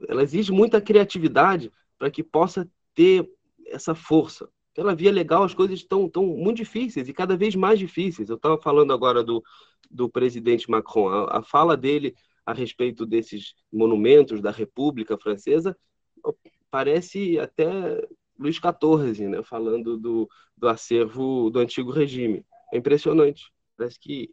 ela 0.09 0.23
exige 0.23 0.53
muita 0.53 0.81
criatividade 0.81 1.71
para 1.99 2.11
que 2.11 2.23
possa 2.23 2.69
ter 2.95 3.29
essa 3.67 3.95
força. 3.95 4.49
Pela 4.75 4.95
via 4.95 5.11
legal, 5.11 5.43
as 5.43 5.55
coisas 5.55 5.79
estão, 5.79 6.07
estão 6.07 6.25
muito 6.25 6.59
difíceis 6.59 7.09
e 7.09 7.13
cada 7.13 7.37
vez 7.37 7.55
mais 7.55 7.79
difíceis. 7.79 8.29
Eu 8.29 8.37
estava 8.37 8.59
falando 8.59 8.93
agora 8.93 9.23
do, 9.23 9.43
do 9.91 10.09
presidente 10.09 10.71
Macron, 10.71 11.09
a, 11.09 11.39
a 11.39 11.43
fala 11.43 11.77
dele 11.77 12.15
a 12.47 12.53
respeito 12.53 13.05
desses 13.05 13.55
monumentos 13.73 14.41
da 14.41 14.51
República 14.51 15.19
Francesa 15.19 15.77
parece 16.71 17.39
até 17.39 17.67
Luís 18.39 18.57
XIV, 18.57 19.29
né, 19.29 19.43
falando 19.43 19.99
do, 19.99 20.29
do 20.57 20.69
acervo 20.69 21.51
do 21.51 21.59
antigo 21.59 21.91
regime. 21.91 22.45
É 22.73 22.79
impressionante. 22.79 23.53
Parece 23.77 23.99
que 23.99 24.31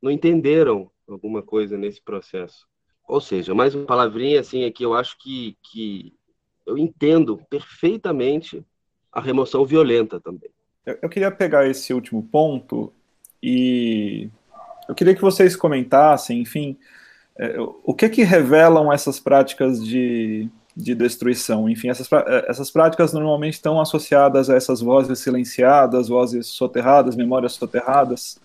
não 0.00 0.10
entenderam 0.10 0.90
alguma 1.08 1.42
coisa 1.42 1.76
nesse 1.76 2.00
processo. 2.00 2.66
Ou 3.10 3.20
seja, 3.20 3.54
mais 3.54 3.74
uma 3.74 3.84
palavrinha 3.84 4.40
assim 4.40 4.64
é 4.64 4.70
que 4.70 4.84
eu 4.84 4.94
acho 4.94 5.18
que, 5.18 5.56
que 5.62 6.12
eu 6.66 6.78
entendo 6.78 7.40
perfeitamente 7.50 8.64
a 9.12 9.20
remoção 9.20 9.64
violenta 9.64 10.20
também. 10.20 10.50
Eu, 10.86 10.98
eu 11.02 11.08
queria 11.08 11.30
pegar 11.30 11.66
esse 11.66 11.92
último 11.92 12.22
ponto 12.22 12.92
e 13.42 14.28
eu 14.88 14.94
queria 14.94 15.14
que 15.14 15.20
vocês 15.20 15.56
comentassem, 15.56 16.40
enfim, 16.40 16.76
é, 17.36 17.56
o 17.58 17.94
que 17.94 18.08
que 18.08 18.22
revelam 18.22 18.92
essas 18.92 19.18
práticas 19.18 19.84
de 19.84 20.48
de 20.80 20.94
destruição. 20.94 21.68
Enfim, 21.68 21.88
essas, 21.88 22.10
eh, 22.10 22.44
essas 22.48 22.70
práticas 22.70 23.12
normalmente 23.12 23.54
estão 23.54 23.80
associadas 23.80 24.48
a 24.48 24.56
essas 24.56 24.80
vozes 24.80 25.18
silenciadas, 25.18 26.08
vozes 26.08 26.46
soterradas, 26.46 27.16
memórias 27.16 27.52
soterradas, 27.52 28.40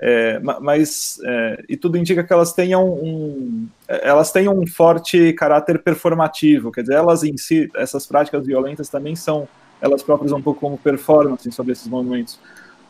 é, 0.00 0.38
mas 0.40 1.18
é, 1.24 1.64
e 1.68 1.76
tudo 1.76 1.96
indica 1.96 2.24
que 2.24 2.32
elas 2.32 2.52
tenham 2.52 2.84
um 2.84 3.68
elas 3.86 4.32
tenham 4.32 4.58
um 4.58 4.66
forte 4.66 5.32
caráter 5.34 5.82
performativo, 5.82 6.72
quer 6.72 6.82
dizer, 6.82 6.94
elas 6.94 7.22
em 7.22 7.36
si, 7.36 7.70
essas 7.76 8.06
práticas 8.06 8.44
violentas 8.44 8.88
também 8.88 9.14
são 9.14 9.48
elas 9.80 10.02
próprias 10.02 10.32
um 10.32 10.42
pouco 10.42 10.60
como 10.60 10.78
performance 10.78 11.50
sobre 11.52 11.72
esses 11.72 11.86
movimentos. 11.86 12.38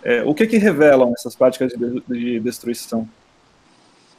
É, 0.03 0.23
o 0.23 0.35
que 0.35 0.47
que 0.47 0.59
revelam 0.59 1.13
essas 1.13 1.35
práticas 1.35 1.73
de, 1.73 2.01
de 2.01 2.41
destruição? 2.41 3.09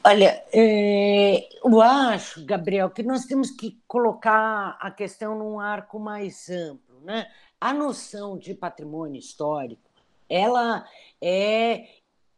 Olha, 0.03 0.43
é, 0.53 1.47
eu 1.63 1.81
acho, 1.81 2.45
Gabriel, 2.45 2.89
que 2.89 3.01
nós 3.01 3.25
temos 3.25 3.49
que 3.49 3.79
colocar 3.87 4.77
a 4.79 4.91
questão 4.91 5.37
num 5.37 5.59
arco 5.59 5.99
mais 5.99 6.49
amplo. 6.49 6.99
Né? 7.03 7.25
A 7.59 7.73
noção 7.73 8.37
de 8.37 8.53
patrimônio 8.53 9.19
histórico 9.19 9.85
ela 10.29 10.85
é, 11.21 11.85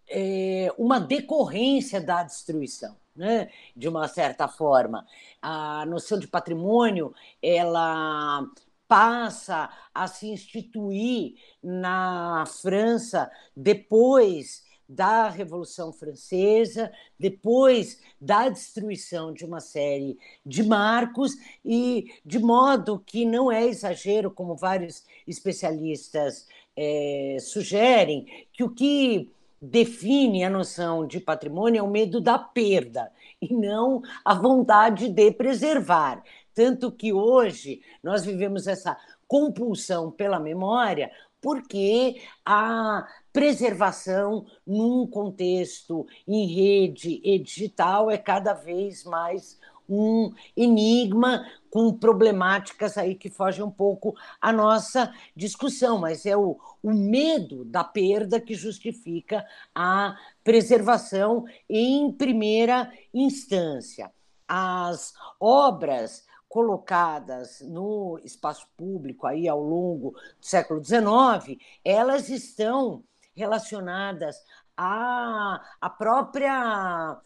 é 0.09 0.73
uma 0.77 0.99
decorrência 0.99 2.01
da 2.01 2.23
destruição. 2.23 2.95
Né? 3.15 3.49
de 3.75 3.89
uma 3.89 4.07
certa 4.07 4.47
forma. 4.47 5.03
A 5.41 5.83
noção 5.87 6.19
de 6.19 6.27
patrimônio 6.27 7.15
ela 7.41 8.45
passa 8.87 9.69
a 9.91 10.07
se 10.07 10.27
instituir 10.27 11.33
na 11.61 12.45
França 12.61 13.29
depois 13.55 14.63
da 14.87 15.27
Revolução 15.27 15.91
Francesa, 15.91 16.91
depois 17.19 17.99
da 18.21 18.47
destruição 18.47 19.33
de 19.33 19.43
uma 19.43 19.59
série 19.59 20.17
de 20.45 20.63
marcos, 20.63 21.33
e 21.65 22.13
de 22.25 22.39
modo 22.39 23.03
que 23.05 23.25
não 23.25 23.51
é 23.51 23.65
exagero, 23.65 24.31
como 24.31 24.55
vários 24.55 25.03
especialistas 25.27 26.47
é, 26.75 27.37
sugerem, 27.41 28.47
que 28.53 28.63
o 28.63 28.69
que 28.69 29.29
define 29.61 30.43
a 30.43 30.49
noção 30.49 31.05
de 31.05 31.19
patrimônio 31.19 31.79
é 31.79 31.83
o 31.83 31.89
medo 31.89 32.21
da 32.21 32.37
perda 32.37 33.11
e 33.41 33.53
não 33.53 34.01
a 34.23 34.33
vontade 34.33 35.09
de 35.09 35.31
preservar. 35.31 36.23
Tanto 36.53 36.91
que 36.91 37.13
hoje 37.13 37.81
nós 38.01 38.25
vivemos 38.25 38.67
essa 38.67 38.97
compulsão 39.27 40.11
pela 40.11 40.39
memória 40.39 41.11
porque 41.41 42.21
a 42.45 43.07
preservação 43.31 44.45
num 44.65 45.05
contexto 45.05 46.07
em 46.27 46.47
rede 46.47 47.21
e 47.23 47.37
digital 47.37 48.09
é 48.09 48.17
cada 48.17 48.53
vez 48.53 49.03
mais 49.03 49.59
um 49.87 50.33
enigma 50.55 51.45
com 51.77 51.93
problemáticas 51.93 52.97
aí 52.97 53.13
que 53.13 53.29
fogem 53.29 53.63
um 53.63 53.69
pouco 53.69 54.15
à 54.41 54.51
nossa 54.51 55.13
discussão, 55.35 55.99
mas 55.99 56.25
é 56.25 56.35
o, 56.35 56.59
o 56.81 56.91
medo 56.91 57.63
da 57.63 57.83
perda 57.83 58.41
que 58.41 58.55
justifica 58.55 59.45
a 59.75 60.17
preservação 60.43 61.45
em 61.69 62.11
primeira 62.11 62.91
instância. 63.13 64.11
As 64.47 65.13
obras 65.39 66.25
colocadas 66.49 67.61
no 67.61 68.19
espaço 68.23 68.67
público 68.75 69.27
aí 69.27 69.47
ao 69.47 69.61
longo 69.61 70.13
do 70.39 70.45
século 70.47 70.83
XIX, 70.83 71.61
elas 71.85 72.27
estão 72.27 73.03
relacionadas 73.35 74.43
a, 74.75 75.61
a 75.79 75.89
própria 75.91 77.21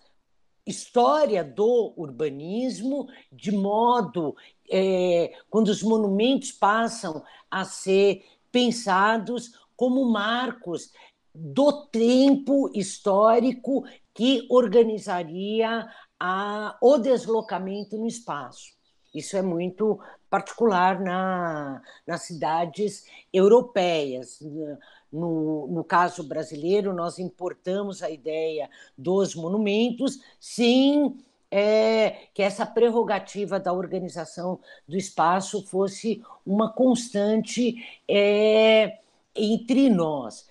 história 0.65 1.43
do 1.43 1.93
urbanismo, 1.97 3.07
de 3.31 3.51
modo 3.51 4.35
é, 4.69 5.33
quando 5.49 5.67
os 5.69 5.83
monumentos 5.83 6.51
passam 6.51 7.23
a 7.49 7.65
ser 7.65 8.23
pensados 8.51 9.51
como 9.75 10.05
marcos 10.05 10.91
do 11.33 11.85
tempo 11.87 12.69
histórico 12.73 13.83
que 14.13 14.45
organizaria 14.49 15.89
a, 16.19 16.77
o 16.81 16.97
deslocamento 16.97 17.97
no 17.97 18.05
espaço. 18.05 18.73
Isso 19.13 19.35
é 19.35 19.41
muito 19.41 19.99
particular 20.29 20.99
na, 21.01 21.81
nas 22.07 22.21
cidades 22.21 23.05
europeias. 23.33 24.39
No, 25.11 25.67
no 25.67 25.83
caso 25.83 26.23
brasileiro, 26.23 26.93
nós 26.93 27.19
importamos 27.19 28.01
a 28.01 28.09
ideia 28.09 28.69
dos 28.97 29.35
monumentos 29.35 30.19
sem 30.39 31.17
é, 31.51 32.27
que 32.33 32.41
essa 32.41 32.65
prerrogativa 32.65 33.59
da 33.59 33.73
organização 33.73 34.59
do 34.87 34.95
espaço 34.95 35.67
fosse 35.67 36.23
uma 36.45 36.71
constante 36.71 37.75
é, 38.07 38.99
entre 39.35 39.89
nós. 39.89 40.47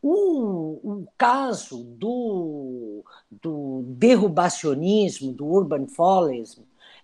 O, 0.00 0.80
o, 0.82 1.06
caso 1.16 1.84
do, 1.84 3.04
do 3.30 3.82
derrubacionismo, 3.86 5.32
do 5.32 5.46
urban 5.46 5.86
fallism, 5.86 6.62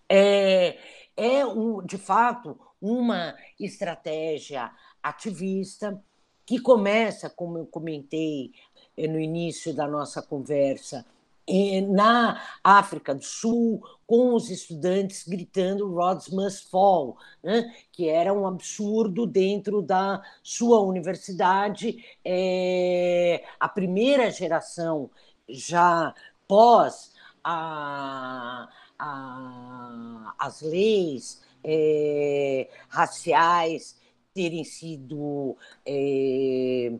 é, 0.09 0.79
é 1.17 1.47
um, 1.47 1.83
de 1.85 1.99
fato 1.99 2.59
uma 2.81 3.35
estratégia 3.59 4.71
ativista 5.03 6.03
que 6.51 6.59
começa, 6.59 7.31
como 7.31 7.59
eu 7.59 7.65
comentei 7.65 8.51
eh, 8.97 9.07
no 9.07 9.21
início 9.21 9.73
da 9.73 9.87
nossa 9.87 10.21
conversa, 10.21 11.07
eh, 11.49 11.81
na 11.81 12.43
África 12.65 13.15
do 13.15 13.25
Sul, 13.25 13.81
com 14.05 14.35
os 14.35 14.51
estudantes 14.51 15.29
gritando 15.29 15.95
Rhodes 15.95 16.29
must 16.31 16.69
fall, 16.69 17.17
né? 17.41 17.73
que 17.93 18.09
era 18.09 18.35
um 18.35 18.49
absurdo 18.49 19.29
dentro 19.29 19.81
da 19.81 20.21
sua 20.43 20.81
universidade. 20.81 22.05
É, 22.25 23.45
a 23.61 23.69
primeira 23.69 24.29
geração, 24.29 25.09
já 25.49 26.13
pós 26.49 27.13
a, 27.45 28.69
a, 28.99 30.35
as 30.37 30.63
leis 30.63 31.43
é, 31.63 32.69
raciais 32.89 34.01
terem 34.35 34.65
sido, 34.65 35.57
é, 35.85 36.93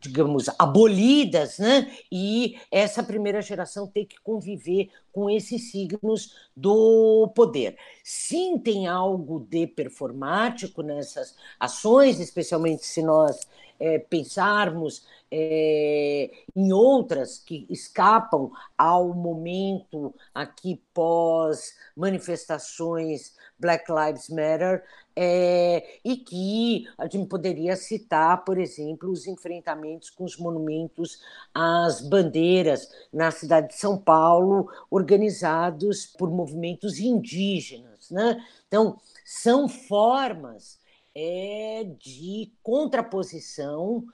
digamos, 0.00 0.48
abolidas, 0.58 1.58
né? 1.58 1.92
e 2.10 2.58
essa 2.70 3.02
primeira 3.02 3.42
geração 3.42 3.86
ter 3.86 4.06
que 4.06 4.16
conviver 4.22 4.90
com 5.12 5.28
esses 5.28 5.70
signos 5.70 6.34
do 6.56 7.30
poder. 7.34 7.76
Sim, 8.02 8.58
tem 8.58 8.86
algo 8.86 9.40
de 9.40 9.66
performático 9.66 10.82
nessas 10.82 11.36
ações, 11.58 12.18
especialmente 12.18 12.86
se 12.86 13.02
nós 13.02 13.40
é, 13.80 13.98
pensarmos 13.98 15.04
é, 15.32 16.30
em 16.54 16.72
outras 16.72 17.38
que 17.38 17.66
escapam 17.70 18.52
ao 18.76 19.14
momento 19.14 20.14
aqui 20.34 20.80
pós 20.92 21.74
manifestações 21.96 23.34
Black 23.60 23.84
Lives 23.92 24.28
Matter, 24.30 24.82
é, 25.14 26.00
e 26.02 26.16
que 26.16 26.88
a 26.96 27.06
gente 27.06 27.28
poderia 27.28 27.76
citar, 27.76 28.42
por 28.42 28.58
exemplo, 28.58 29.10
os 29.10 29.26
enfrentamentos 29.26 30.08
com 30.08 30.24
os 30.24 30.38
monumentos 30.38 31.20
às 31.54 32.00
bandeiras 32.00 32.88
na 33.12 33.30
cidade 33.30 33.68
de 33.68 33.74
São 33.74 33.98
Paulo, 33.98 34.70
organizados 34.90 36.06
por 36.06 36.30
movimentos 36.30 36.98
indígenas. 36.98 38.10
Né? 38.10 38.42
Então, 38.66 38.98
são 39.24 39.68
formas 39.68 40.79
é, 41.22 41.84
de 41.98 42.50
contraposição 42.62 44.06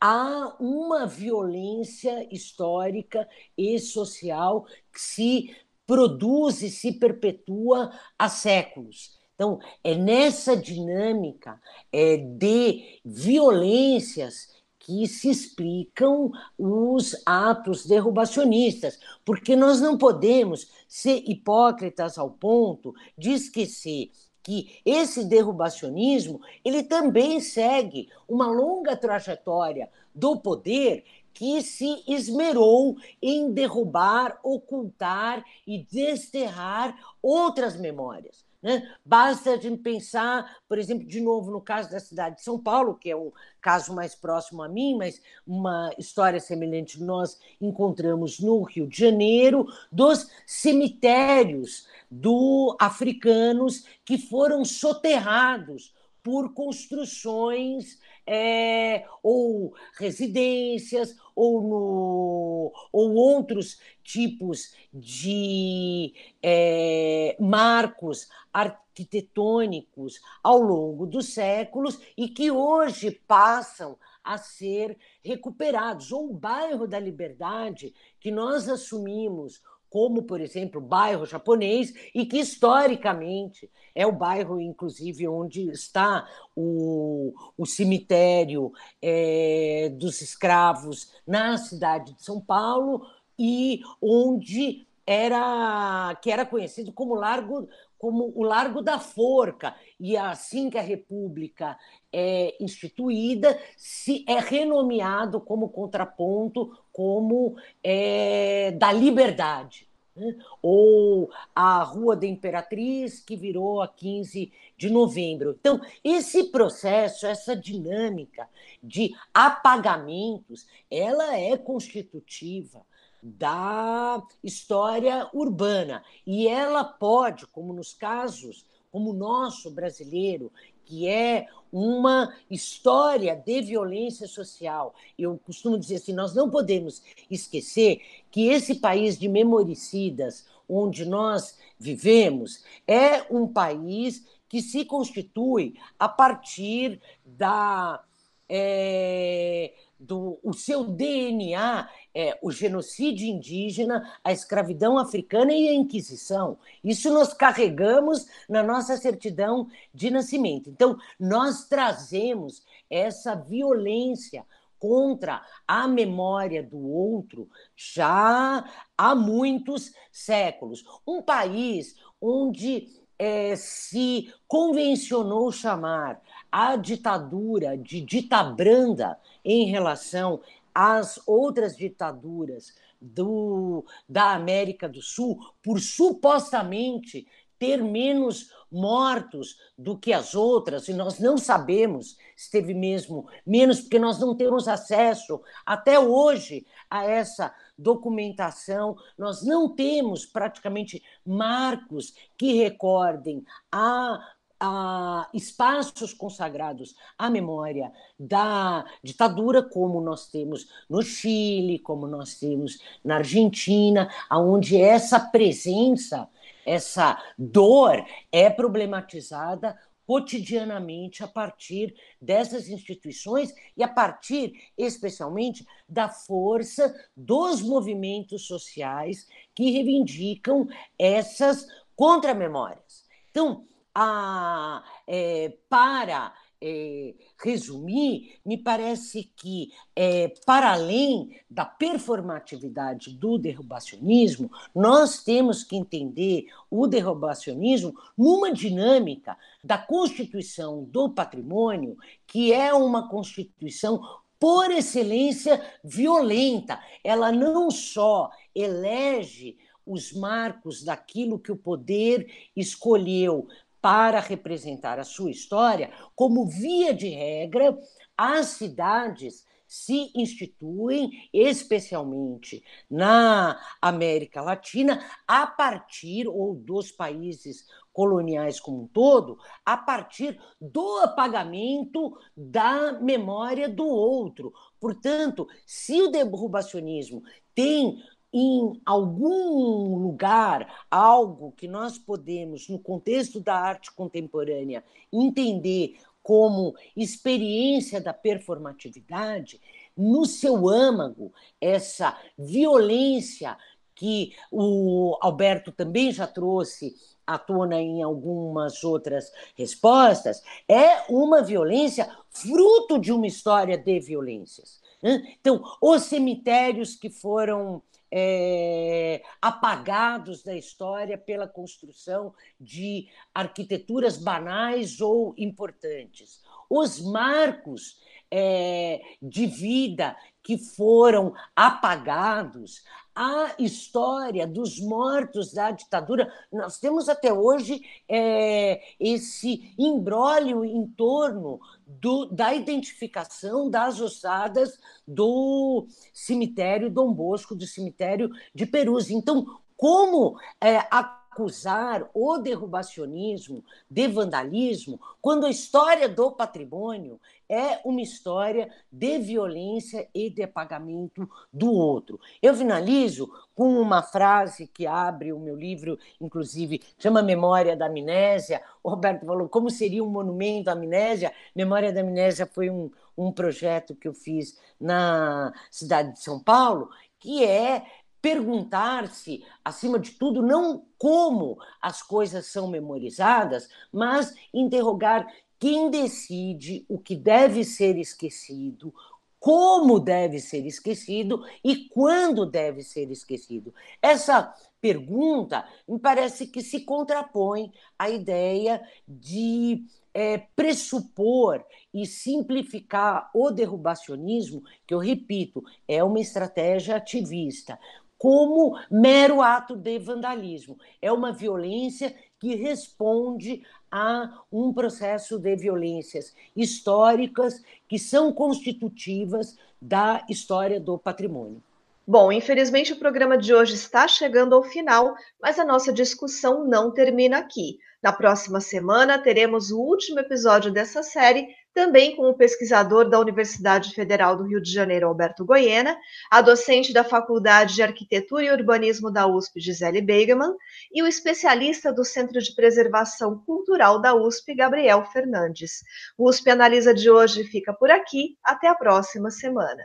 a 0.00 0.56
uma 0.58 1.06
violência 1.06 2.26
histórica 2.34 3.28
e 3.56 3.78
social 3.78 4.64
que 4.92 5.00
se 5.00 5.56
produz 5.86 6.62
e 6.62 6.70
se 6.70 6.92
perpetua 6.92 7.90
há 8.18 8.28
séculos. 8.30 9.18
Então, 9.34 9.58
é 9.84 9.94
nessa 9.94 10.56
dinâmica 10.56 11.60
é, 11.92 12.16
de 12.16 13.00
violências 13.04 14.56
que 14.78 15.06
se 15.06 15.28
explicam 15.28 16.30
os 16.56 17.14
atos 17.26 17.84
derrubacionistas, 17.84 18.98
porque 19.24 19.54
nós 19.54 19.80
não 19.80 19.98
podemos 19.98 20.70
ser 20.88 21.24
hipócritas 21.26 22.16
ao 22.16 22.30
ponto 22.30 22.94
de 23.18 23.32
esquecer 23.32 24.10
que 24.46 24.80
esse 24.84 25.24
derrubacionismo 25.24 26.40
ele 26.64 26.84
também 26.84 27.40
segue 27.40 28.08
uma 28.28 28.46
longa 28.46 28.96
trajetória 28.96 29.90
do 30.14 30.36
poder 30.36 31.04
que 31.34 31.60
se 31.62 32.04
esmerou 32.06 32.96
em 33.20 33.50
derrubar, 33.50 34.38
ocultar 34.44 35.44
e 35.66 35.82
desterrar 35.90 36.96
outras 37.20 37.76
memórias. 37.76 38.46
Né? 38.62 38.88
Basta 39.04 39.50
a 39.50 39.56
gente 39.56 39.82
pensar, 39.82 40.58
por 40.68 40.78
exemplo, 40.78 41.04
de 41.04 41.20
novo 41.20 41.50
no 41.50 41.60
caso 41.60 41.90
da 41.90 41.98
cidade 41.98 42.36
de 42.36 42.42
São 42.42 42.56
Paulo, 42.58 42.94
que 42.94 43.10
é 43.10 43.16
um 43.16 43.32
caso 43.60 43.92
mais 43.92 44.14
próximo 44.14 44.62
a 44.62 44.68
mim, 44.68 44.96
mas 44.96 45.20
uma 45.44 45.90
história 45.98 46.38
semelhante 46.38 47.02
nós 47.02 47.36
encontramos 47.60 48.38
no 48.38 48.62
Rio 48.62 48.86
de 48.86 48.96
Janeiro, 48.96 49.66
dos 49.90 50.30
cemitérios 50.46 51.86
do 52.20 52.76
africanos 52.80 53.84
que 54.04 54.16
foram 54.16 54.64
soterrados 54.64 55.94
por 56.22 56.54
construções 56.54 58.00
é, 58.26 59.06
ou 59.22 59.74
residências 59.96 61.14
ou, 61.36 61.62
no, 61.62 62.72
ou 62.92 63.14
outros 63.14 63.78
tipos 64.02 64.74
de 64.92 66.12
é, 66.42 67.36
marcos 67.38 68.28
arquitetônicos 68.52 70.20
ao 70.42 70.58
longo 70.58 71.06
dos 71.06 71.32
séculos 71.32 72.00
e 72.16 72.28
que 72.28 72.50
hoje 72.50 73.10
passam 73.28 73.96
a 74.24 74.36
ser 74.36 74.98
recuperados. 75.22 76.10
Ou 76.10 76.30
o 76.30 76.34
bairro 76.34 76.88
da 76.88 76.98
Liberdade, 76.98 77.94
que 78.18 78.32
nós 78.32 78.68
assumimos 78.68 79.62
como, 79.96 80.24
por 80.24 80.42
exemplo, 80.42 80.78
o 80.78 80.84
bairro 80.84 81.24
japonês, 81.24 81.90
e 82.14 82.26
que 82.26 82.36
historicamente 82.36 83.70
é 83.94 84.06
o 84.06 84.12
bairro, 84.12 84.60
inclusive, 84.60 85.26
onde 85.26 85.70
está 85.70 86.28
o, 86.54 87.32
o 87.56 87.64
cemitério 87.64 88.70
é, 89.00 89.90
dos 89.98 90.20
escravos 90.20 91.10
na 91.26 91.56
cidade 91.56 92.12
de 92.12 92.22
São 92.22 92.42
Paulo, 92.42 93.06
e 93.38 93.80
onde 94.02 94.86
era 95.06 96.14
que 96.20 96.30
era 96.30 96.44
conhecido 96.44 96.92
como 96.92 97.14
Largo 97.14 97.66
como 97.96 98.30
o 98.36 98.42
Largo 98.42 98.82
da 98.82 98.98
Forca. 98.98 99.74
E 99.98 100.14
assim 100.14 100.68
que 100.68 100.76
a 100.76 100.82
República 100.82 101.78
é 102.12 102.54
instituída 102.62 103.58
se 103.78 104.26
é 104.28 104.38
renomeado 104.38 105.40
como 105.40 105.70
contraponto 105.70 106.70
como 106.92 107.56
é, 107.82 108.72
da 108.72 108.92
Liberdade 108.92 109.85
né? 110.16 110.36
ou 110.62 111.30
a 111.54 111.82
Rua 111.82 112.16
da 112.16 112.26
Imperatriz, 112.26 113.20
que 113.20 113.36
virou 113.36 113.82
a 113.82 113.88
15 113.88 114.52
de 114.76 114.90
novembro. 114.90 115.56
Então, 115.60 115.80
esse 116.02 116.44
processo, 116.44 117.26
essa 117.26 117.54
dinâmica 117.54 118.48
de 118.82 119.14
apagamentos, 119.32 120.66
ela 120.90 121.36
é 121.36 121.56
constitutiva 121.56 122.82
da 123.22 124.22
história 124.42 125.28
urbana 125.32 126.02
e 126.26 126.46
ela 126.46 126.84
pode, 126.84 127.46
como 127.46 127.72
nos 127.72 127.92
casos 127.92 128.64
como 128.96 129.10
o 129.10 129.12
nosso 129.12 129.70
brasileiro, 129.70 130.50
que 130.86 131.08
é 131.08 131.46
uma 131.72 132.32
história 132.50 133.34
de 133.36 133.60
violência 133.60 134.26
social. 134.26 134.94
Eu 135.18 135.38
costumo 135.44 135.78
dizer 135.78 135.96
assim: 135.96 136.14
nós 136.14 136.34
não 136.34 136.48
podemos 136.48 137.02
esquecer 137.30 138.00
que 138.30 138.48
esse 138.48 138.76
país 138.76 139.18
de 139.18 139.28
memoricidas, 139.28 140.46
onde 140.68 141.04
nós 141.04 141.58
vivemos, 141.78 142.64
é 142.86 143.22
um 143.30 143.46
país 143.46 144.24
que 144.48 144.62
se 144.62 144.84
constitui 144.84 145.74
a 145.98 146.08
partir 146.08 147.00
da. 147.24 148.02
É, 148.48 149.74
do 149.98 150.38
o 150.42 150.52
seu 150.52 150.84
DNA 150.84 151.88
é 152.14 152.38
o 152.42 152.50
genocídio 152.50 153.26
indígena, 153.26 154.10
a 154.22 154.32
escravidão 154.32 154.98
africana 154.98 155.52
e 155.52 155.68
a 155.68 155.74
Inquisição. 155.74 156.58
Isso 156.84 157.12
nós 157.12 157.32
carregamos 157.32 158.26
na 158.48 158.62
nossa 158.62 158.96
certidão 158.96 159.68
de 159.92 160.10
nascimento. 160.10 160.68
Então, 160.70 160.98
nós 161.18 161.66
trazemos 161.66 162.62
essa 162.90 163.34
violência 163.34 164.44
contra 164.78 165.42
a 165.66 165.88
memória 165.88 166.62
do 166.62 166.78
outro 166.78 167.48
já 167.74 168.64
há 168.96 169.14
muitos 169.14 169.92
séculos. 170.12 170.84
Um 171.06 171.22
país 171.22 171.96
onde 172.20 172.88
é, 173.18 173.56
se 173.56 174.32
convencionou 174.46 175.50
chamar 175.50 176.20
a 176.58 176.74
ditadura 176.74 177.76
de 177.76 178.00
ditabranda 178.00 179.20
em 179.44 179.66
relação 179.66 180.40
às 180.74 181.20
outras 181.26 181.76
ditaduras 181.76 182.74
do, 182.98 183.84
da 184.08 184.32
América 184.32 184.88
do 184.88 185.02
Sul, 185.02 185.38
por 185.62 185.78
supostamente 185.78 187.26
ter 187.58 187.82
menos 187.82 188.50
mortos 188.72 189.58
do 189.76 189.98
que 189.98 190.14
as 190.14 190.34
outras, 190.34 190.88
e 190.88 190.94
nós 190.94 191.18
não 191.18 191.36
sabemos 191.36 192.16
se 192.34 192.50
teve 192.50 192.72
mesmo 192.72 193.28
menos, 193.46 193.80
porque 193.80 193.98
nós 193.98 194.18
não 194.18 194.34
temos 194.34 194.66
acesso 194.66 195.42
até 195.64 195.98
hoje 195.98 196.66
a 196.88 197.04
essa 197.04 197.54
documentação, 197.76 198.96
nós 199.18 199.44
não 199.44 199.74
temos 199.74 200.24
praticamente 200.24 201.02
marcos 201.24 202.14
que 202.36 202.54
recordem 202.54 203.44
a 203.70 204.35
a 204.58 205.28
espaços 205.34 206.12
consagrados 206.14 206.94
à 207.18 207.28
memória 207.28 207.92
da 208.18 208.84
ditadura, 209.02 209.62
como 209.62 210.00
nós 210.00 210.28
temos 210.28 210.68
no 210.88 211.02
Chile, 211.02 211.78
como 211.78 212.06
nós 212.06 212.38
temos 212.38 212.78
na 213.04 213.16
Argentina, 213.16 214.10
onde 214.30 214.80
essa 214.80 215.20
presença 215.20 216.28
essa 216.66 217.22
dor 217.38 218.04
é 218.32 218.50
problematizada 218.50 219.78
cotidianamente 220.04 221.24
a 221.24 221.28
partir 221.28 221.94
dessas 222.20 222.68
instituições 222.68 223.52
e 223.76 223.82
a 223.82 223.88
partir, 223.88 224.52
especialmente, 224.76 225.66
da 225.88 226.08
força 226.08 226.94
dos 227.16 227.62
movimentos 227.62 228.46
sociais 228.46 229.28
que 229.54 229.70
reivindicam 229.70 230.68
essas 230.98 231.66
contramemórias. 231.96 233.04
Então, 233.30 233.64
a, 233.98 234.84
é, 235.06 235.56
para 235.70 236.34
é, 236.60 237.14
resumir, 237.42 238.38
me 238.44 238.58
parece 238.58 239.32
que, 239.34 239.70
é, 239.94 240.28
para 240.44 240.72
além 240.72 241.40
da 241.48 241.64
performatividade 241.64 243.14
do 243.14 243.38
derrubacionismo, 243.38 244.50
nós 244.74 245.24
temos 245.24 245.64
que 245.64 245.76
entender 245.76 246.44
o 246.70 246.86
derrubacionismo 246.86 247.94
numa 248.18 248.52
dinâmica 248.52 249.34
da 249.64 249.78
constituição 249.78 250.84
do 250.84 251.08
patrimônio, 251.08 251.96
que 252.26 252.52
é 252.52 252.74
uma 252.74 253.08
constituição 253.08 253.98
por 254.38 254.70
excelência 254.70 255.64
violenta. 255.82 256.78
Ela 257.02 257.32
não 257.32 257.70
só 257.70 258.30
elege 258.54 259.56
os 259.86 260.12
marcos 260.12 260.82
daquilo 260.82 261.38
que 261.38 261.52
o 261.52 261.56
poder 261.56 262.26
escolheu 262.56 263.46
para 263.86 264.18
representar 264.18 264.98
a 264.98 265.04
sua 265.04 265.30
história, 265.30 265.92
como 266.12 266.44
via 266.44 266.92
de 266.92 267.08
regra, 267.08 267.78
as 268.16 268.46
cidades 268.46 269.46
se 269.64 270.10
instituem, 270.12 271.08
especialmente 271.32 272.64
na 272.90 273.60
América 273.80 274.42
Latina, 274.42 275.08
a 275.24 275.46
partir, 275.46 276.26
ou 276.26 276.56
dos 276.56 276.90
países 276.90 277.64
coloniais 277.92 278.58
como 278.58 278.82
um 278.82 278.86
todo, 278.88 279.38
a 279.64 279.76
partir 279.76 280.36
do 280.60 280.98
apagamento 280.98 282.18
da 282.36 282.90
memória 282.94 283.68
do 283.68 283.86
outro. 283.86 284.52
Portanto, 284.80 285.46
se 285.64 286.02
o 286.02 286.08
derrubacionismo 286.08 287.22
tem 287.54 288.02
em 288.32 288.80
algum 288.84 289.96
lugar 289.96 290.84
algo 290.90 291.52
que 291.52 291.66
nós 291.66 291.98
podemos, 291.98 292.68
no 292.68 292.78
contexto 292.78 293.40
da 293.40 293.54
arte 293.54 293.92
contemporânea, 293.92 294.84
entender 295.12 295.96
como 296.22 296.74
experiência 296.96 298.00
da 298.00 298.12
performatividade, 298.12 299.60
no 299.96 300.26
seu 300.26 300.68
âmago, 300.68 301.32
essa 301.60 302.18
violência 302.36 303.56
que 303.94 304.34
o 304.50 305.16
Alberto 305.22 305.72
também 305.72 306.12
já 306.12 306.26
trouxe 306.26 306.94
à 307.26 307.38
tona 307.38 307.80
em 307.80 308.02
algumas 308.02 308.84
outras 308.84 309.32
respostas, 309.56 310.42
é 310.68 311.04
uma 311.08 311.42
violência 311.42 312.08
fruto 312.28 312.98
de 312.98 313.10
uma 313.10 313.26
história 313.26 313.78
de 313.78 313.98
violências. 314.00 314.80
Né? 315.02 315.36
Então, 315.40 315.62
os 315.80 316.02
cemitérios 316.02 316.94
que 316.94 317.08
foram 317.08 317.82
é, 318.10 319.22
apagados 319.40 320.42
da 320.42 320.54
história 320.56 321.18
pela 321.18 321.48
construção 321.48 322.34
de 322.60 323.08
arquiteturas 323.34 324.16
banais 324.16 325.00
ou 325.00 325.34
importantes. 325.36 326.42
Os 326.68 327.00
marcos 327.00 328.00
é, 328.30 329.00
de 329.22 329.46
vida 329.46 330.16
que 330.46 330.56
foram 330.56 331.34
apagados, 331.56 332.84
a 333.12 333.52
história 333.58 334.46
dos 334.46 334.78
mortos 334.78 335.52
da 335.52 335.72
ditadura. 335.72 336.32
Nós 336.52 336.78
temos 336.78 337.08
até 337.08 337.32
hoje 337.32 337.82
é, 338.08 338.80
esse 339.00 339.74
imbróglio 339.76 340.64
em 340.64 340.86
torno 340.86 341.58
do, 341.84 342.26
da 342.26 342.54
identificação 342.54 343.68
das 343.68 344.00
ossadas 344.00 344.78
do 345.04 345.88
cemitério 346.14 346.88
Dom 346.88 347.12
Bosco, 347.12 347.56
do 347.56 347.66
cemitério 347.66 348.30
de 348.54 348.66
Perus. 348.66 349.10
Então, 349.10 349.44
como 349.76 350.38
é, 350.62 350.76
a 350.92 351.25
acusar 351.36 352.08
o 352.14 352.38
derrubacionismo 352.38 353.62
de 353.90 354.08
vandalismo 354.08 354.98
quando 355.20 355.44
a 355.44 355.50
história 355.50 356.08
do 356.08 356.32
patrimônio 356.32 357.20
é 357.46 357.78
uma 357.84 358.00
história 358.00 358.72
de 358.90 359.18
violência 359.18 360.08
e 360.14 360.30
de 360.30 360.42
apagamento 360.42 361.28
do 361.52 361.70
outro. 361.70 362.18
Eu 362.40 362.54
finalizo 362.54 363.30
com 363.54 363.68
uma 363.78 364.02
frase 364.02 364.66
que 364.66 364.86
abre 364.86 365.30
o 365.30 365.38
meu 365.38 365.54
livro, 365.54 365.98
inclusive, 366.18 366.82
chama 366.98 367.22
Memória 367.22 367.76
da 367.76 367.86
Amnésia. 367.86 368.62
O 368.82 368.88
Roberto 368.88 369.26
falou 369.26 369.48
como 369.48 369.70
seria 369.70 370.02
um 370.02 370.08
monumento 370.08 370.70
à 370.70 370.72
amnésia. 370.72 371.32
Memória 371.54 371.92
da 371.92 372.00
Amnésia 372.00 372.46
foi 372.46 372.70
um, 372.70 372.90
um 373.16 373.30
projeto 373.30 373.94
que 373.94 374.08
eu 374.08 374.14
fiz 374.14 374.58
na 374.80 375.52
cidade 375.70 376.14
de 376.14 376.20
São 376.20 376.42
Paulo, 376.42 376.88
que 377.18 377.44
é 377.44 377.84
perguntar-se, 378.26 379.44
acima 379.64 380.00
de 380.00 380.10
tudo, 380.10 380.42
não 380.42 380.84
como 380.98 381.56
as 381.80 382.02
coisas 382.02 382.46
são 382.46 382.66
memorizadas, 382.66 383.68
mas 383.92 384.34
interrogar 384.52 385.32
quem 385.60 385.88
decide 385.92 386.84
o 386.88 386.98
que 386.98 387.14
deve 387.14 387.62
ser 387.62 387.96
esquecido, 387.96 388.92
como 389.38 390.00
deve 390.00 390.40
ser 390.40 390.66
esquecido 390.66 391.44
e 391.62 391.88
quando 391.88 392.44
deve 392.44 392.82
ser 392.82 393.12
esquecido. 393.12 393.72
Essa 394.02 394.52
pergunta 394.80 395.64
me 395.88 396.00
parece 396.00 396.48
que 396.48 396.62
se 396.62 396.80
contrapõe 396.80 397.72
à 397.96 398.10
ideia 398.10 398.82
de 399.06 399.84
é, 400.12 400.38
pressupor 400.56 401.64
e 401.94 402.04
simplificar 402.04 403.30
o 403.32 403.52
derrubacionismo, 403.52 404.64
que 404.84 404.94
eu 404.94 404.98
repito, 404.98 405.62
é 405.86 406.02
uma 406.02 406.18
estratégia 406.18 406.96
ativista 406.96 407.78
como 408.18 408.78
mero 408.90 409.42
ato 409.42 409.76
de 409.76 409.98
vandalismo. 409.98 410.78
É 411.00 411.12
uma 411.12 411.32
violência 411.32 412.14
que 412.38 412.54
responde 412.54 413.62
a 413.90 414.42
um 414.52 414.72
processo 414.72 415.38
de 415.38 415.56
violências 415.56 416.34
históricas 416.54 417.62
que 417.88 417.98
são 417.98 418.32
constitutivas 418.32 419.56
da 419.80 420.24
história 420.28 420.80
do 420.80 420.98
patrimônio. 420.98 421.62
Bom, 422.06 422.30
infelizmente 422.30 422.92
o 422.92 422.98
programa 422.98 423.36
de 423.36 423.52
hoje 423.52 423.74
está 423.74 424.06
chegando 424.06 424.54
ao 424.54 424.62
final, 424.62 425.16
mas 425.42 425.58
a 425.58 425.64
nossa 425.64 425.92
discussão 425.92 426.64
não 426.64 426.92
termina 426.92 427.38
aqui. 427.38 427.78
Na 428.06 428.12
próxima 428.12 428.60
semana 428.60 429.18
teremos 429.18 429.72
o 429.72 429.80
último 429.80 430.20
episódio 430.20 430.70
dessa 430.70 431.02
série 431.02 431.48
também 431.74 432.14
com 432.14 432.30
o 432.30 432.34
pesquisador 432.34 433.10
da 433.10 433.18
Universidade 433.18 433.92
Federal 433.92 434.36
do 434.36 434.44
Rio 434.44 434.62
de 434.62 434.72
Janeiro, 434.72 435.08
Alberto 435.08 435.44
Goiena, 435.44 435.98
a 436.30 436.40
docente 436.40 436.92
da 436.92 437.02
Faculdade 437.02 437.74
de 437.74 437.82
Arquitetura 437.82 438.44
e 438.44 438.52
Urbanismo 438.52 439.10
da 439.10 439.26
USP, 439.26 439.58
Gisele 439.58 440.00
Beigemann, 440.00 440.54
e 440.94 441.02
o 441.02 441.06
especialista 441.08 441.92
do 441.92 442.04
Centro 442.04 442.40
de 442.40 442.54
Preservação 442.54 443.42
Cultural 443.44 444.00
da 444.00 444.14
USP, 444.14 444.54
Gabriel 444.54 445.04
Fernandes. 445.06 445.82
O 446.16 446.28
USP 446.28 446.50
Analisa 446.50 446.94
de 446.94 447.10
hoje 447.10 447.42
fica 447.42 447.72
por 447.72 447.90
aqui. 447.90 448.36
Até 448.40 448.68
a 448.68 448.74
próxima 448.76 449.32
semana. 449.32 449.82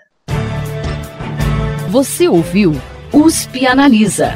Você 1.89 2.27
ouviu 2.27 2.73
USP 3.11 3.65
Analisa, 3.65 4.35